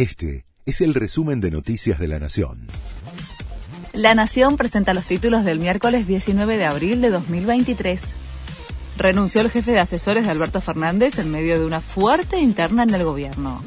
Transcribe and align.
Este 0.00 0.46
es 0.64 0.80
el 0.80 0.94
resumen 0.94 1.42
de 1.42 1.50
Noticias 1.50 1.98
de 1.98 2.08
la 2.08 2.18
Nación. 2.18 2.68
La 3.92 4.14
Nación 4.14 4.56
presenta 4.56 4.94
los 4.94 5.04
títulos 5.04 5.44
del 5.44 5.58
miércoles 5.60 6.06
19 6.06 6.56
de 6.56 6.64
abril 6.64 7.02
de 7.02 7.10
2023. 7.10 8.14
Renunció 8.96 9.42
el 9.42 9.50
jefe 9.50 9.72
de 9.72 9.80
asesores 9.80 10.24
de 10.24 10.30
Alberto 10.30 10.62
Fernández 10.62 11.18
en 11.18 11.30
medio 11.30 11.58
de 11.58 11.66
una 11.66 11.80
fuerte 11.80 12.40
interna 12.40 12.84
en 12.84 12.94
el 12.94 13.04
gobierno. 13.04 13.62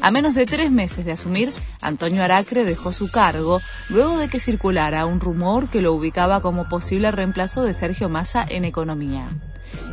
A 0.00 0.12
menos 0.12 0.36
de 0.36 0.46
tres 0.46 0.70
meses 0.70 1.04
de 1.04 1.10
asumir, 1.10 1.52
Antonio 1.80 2.22
Aracre 2.22 2.64
dejó 2.64 2.92
su 2.92 3.10
cargo 3.10 3.60
luego 3.88 4.18
de 4.18 4.28
que 4.28 4.38
circulara 4.38 5.04
un 5.04 5.18
rumor 5.18 5.68
que 5.68 5.82
lo 5.82 5.94
ubicaba 5.94 6.42
como 6.42 6.68
posible 6.68 7.10
reemplazo 7.10 7.64
de 7.64 7.74
Sergio 7.74 8.08
Massa 8.08 8.46
en 8.48 8.64
economía. 8.64 9.32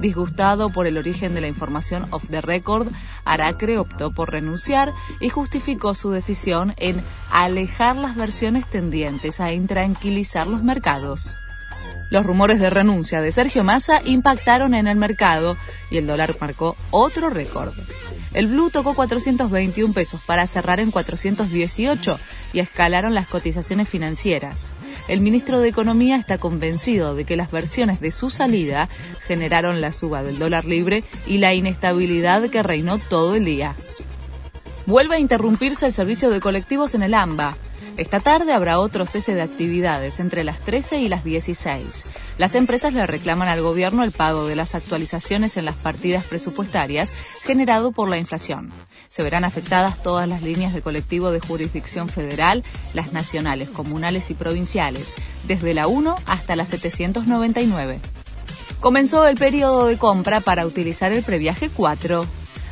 Disgustado 0.02 0.70
por 0.70 0.88
el 0.88 0.98
origen 0.98 1.34
de 1.34 1.42
la 1.42 1.48
información 1.48 2.08
off 2.12 2.26
the 2.30 2.42
record, 2.42 2.88
Aracre 3.26 3.78
optó 3.78 4.12
por 4.12 4.32
renunciar 4.32 4.94
y 5.20 5.30
justificó 5.30 5.94
su 5.96 6.12
decisión 6.12 6.74
en 6.78 7.04
alejar 7.32 7.96
las 7.96 8.16
versiones 8.16 8.66
tendientes 8.68 9.40
a 9.40 9.52
intranquilizar 9.52 10.48
los 10.48 10.64
mercados. 10.64 11.36
Los 12.10 12.26
rumores 12.26 12.60
de 12.60 12.70
renuncia 12.70 13.22
de 13.22 13.32
Sergio 13.32 13.64
Massa 13.64 14.02
impactaron 14.04 14.74
en 14.74 14.88
el 14.88 14.98
mercado 14.98 15.58
y 15.92 15.98
el 15.98 16.08
dólar 16.08 16.36
marcó 16.40 16.76
otro 16.90 17.30
récord. 17.30 17.74
El 18.34 18.48
blue 18.48 18.70
tocó 18.70 18.94
421 18.94 19.94
pesos 19.94 20.22
para 20.26 20.48
cerrar 20.48 20.80
en 20.80 20.92
418 20.92 22.20
y 22.54 22.60
escalaron 22.60 23.14
las 23.14 23.28
cotizaciones 23.28 23.90
financieras. 23.90 24.74
El 25.10 25.22
ministro 25.22 25.60
de 25.60 25.70
Economía 25.70 26.18
está 26.18 26.38
convencido 26.38 27.16
de 27.16 27.26
que 27.26 27.36
las 27.36 27.50
versiones 27.50 28.00
de 28.00 28.12
su 28.12 28.30
salida 28.30 28.90
generaron 29.26 29.82
la 29.82 29.92
suba 29.92 30.22
del 30.22 30.38
dólar 30.38 30.66
libre 30.66 31.04
y 31.26 31.40
la 31.40 31.56
inestabilidad 31.56 32.48
que 32.52 32.62
reinó 32.62 33.00
todo 33.00 33.34
el 33.34 33.44
día. 33.44 33.76
Vuelve 34.86 35.16
a 35.16 35.20
interrumpirse 35.20 35.88
el 35.88 35.94
servicio 35.94 36.30
de 36.30 36.40
colectivos 36.40 36.94
en 36.94 37.02
el 37.02 37.16
AMBA. 37.16 37.58
Esta 38.00 38.22
tarde 38.22 38.54
habrá 38.54 38.80
otro 38.80 39.06
cese 39.06 39.36
de 39.36 39.42
actividades 39.42 40.22
entre 40.22 40.46
las 40.46 40.62
13 40.62 41.02
y 41.02 41.10
las 41.10 41.26
16. 41.26 42.06
Las 42.38 42.56
empresas 42.56 42.94
le 42.94 43.06
reclaman 43.06 43.50
al 43.50 43.62
gobierno 43.62 44.06
el 44.06 44.14
pago 44.14 44.48
de 44.48 44.56
las 44.56 44.74
actualizaciones 44.74 45.58
en 45.58 45.66
las 45.66 45.76
partidas 45.76 46.24
presupuestarias 46.24 47.12
generado 47.44 47.92
por 47.92 48.08
la 48.08 48.18
inflación. 48.18 48.72
Se 49.10 49.22
verán 49.22 49.44
afectadas 49.44 50.02
todas 50.02 50.30
las 50.30 50.44
líneas 50.44 50.74
de 50.74 50.82
colectivo 50.82 51.34
de 51.34 51.42
jurisdicción 51.42 52.08
federal, 52.08 52.64
las 52.94 53.12
nacionales, 53.12 53.68
comunales 53.68 54.32
y 54.32 54.34
provinciales, 54.34 55.16
desde 55.46 55.74
la 55.74 55.88
1 55.88 56.16
hasta 56.26 56.56
la 56.56 56.66
799. 56.66 58.00
Comenzó 58.80 59.28
el 59.28 59.36
periodo 59.36 59.88
de 59.88 59.98
compra 59.98 60.40
para 60.40 60.66
utilizar 60.66 61.12
el 61.12 61.22
previaje 61.22 61.70
4. 61.70 62.26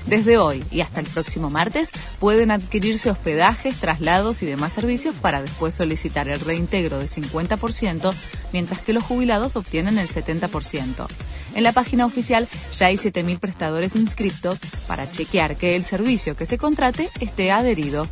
Desde 0.07 0.37
hoy 0.37 0.63
y 0.71 0.79
hasta 0.79 1.01
el 1.01 1.05
próximo 1.05 1.49
martes 1.49 1.91
pueden 2.19 2.49
adquirirse 2.51 3.09
hospedajes, 3.09 3.75
traslados 3.75 4.41
y 4.41 4.45
demás 4.45 4.71
servicios 4.71 5.13
para 5.15 5.41
después 5.41 5.75
solicitar 5.75 6.29
el 6.29 6.39
reintegro 6.39 6.97
de 6.97 7.07
50%, 7.07 8.13
mientras 8.53 8.81
que 8.81 8.93
los 8.93 9.03
jubilados 9.03 9.57
obtienen 9.57 9.97
el 9.97 10.07
70%. 10.07 11.07
En 11.55 11.63
la 11.63 11.73
página 11.73 12.05
oficial 12.05 12.47
ya 12.73 12.87
hay 12.87 12.95
7.000 12.95 13.39
prestadores 13.39 13.95
inscriptos 13.95 14.59
para 14.87 15.11
chequear 15.11 15.57
que 15.57 15.75
el 15.75 15.83
servicio 15.83 16.37
que 16.37 16.45
se 16.45 16.57
contrate 16.57 17.09
esté 17.19 17.51
adherido. 17.51 18.07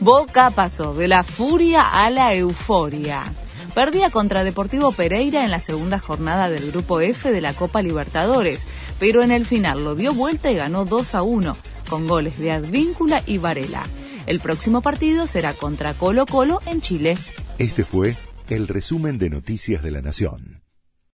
Boca 0.00 0.50
pasó 0.50 0.94
de 0.94 1.08
la 1.08 1.22
furia 1.22 1.82
a 1.82 2.08
la 2.08 2.34
euforia. 2.34 3.24
Perdía 3.74 4.10
contra 4.10 4.44
Deportivo 4.44 4.92
Pereira 4.92 5.44
en 5.44 5.50
la 5.50 5.60
segunda 5.60 5.98
jornada 5.98 6.50
del 6.50 6.70
Grupo 6.70 7.00
F 7.00 7.30
de 7.30 7.40
la 7.40 7.52
Copa 7.52 7.82
Libertadores, 7.82 8.66
pero 8.98 9.22
en 9.22 9.30
el 9.30 9.46
final 9.46 9.84
lo 9.84 9.94
dio 9.94 10.12
vuelta 10.12 10.50
y 10.50 10.56
ganó 10.56 10.84
2 10.84 11.14
a 11.14 11.22
1, 11.22 11.56
con 11.88 12.06
goles 12.08 12.38
de 12.38 12.52
Advíncula 12.52 13.22
y 13.26 13.38
Varela. 13.38 13.82
El 14.26 14.40
próximo 14.40 14.82
partido 14.82 15.26
será 15.26 15.54
contra 15.54 15.94
Colo 15.94 16.26
Colo 16.26 16.60
en 16.66 16.80
Chile. 16.80 17.16
Este 17.58 17.84
fue 17.84 18.16
el 18.48 18.68
resumen 18.68 19.18
de 19.18 19.30
Noticias 19.30 19.82
de 19.82 19.90
la 19.90 20.02
Nación. 20.02 20.67